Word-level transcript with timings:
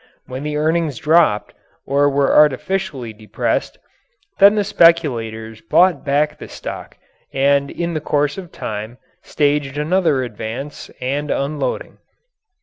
When 0.25 0.41
the 0.41 0.57
earnings 0.57 0.97
dropped 0.97 1.53
or 1.85 2.09
were 2.09 2.35
artificially 2.35 3.13
depressed, 3.13 3.77
then 4.39 4.55
the 4.55 4.63
speculators 4.63 5.61
bought 5.61 6.03
back 6.03 6.39
the 6.39 6.47
stock 6.47 6.97
and 7.31 7.69
in 7.69 7.93
the 7.93 8.01
course 8.01 8.35
of 8.39 8.51
time 8.51 8.97
staged 9.21 9.77
another 9.77 10.23
advance 10.23 10.89
and 10.99 11.29
unloading. 11.29 11.99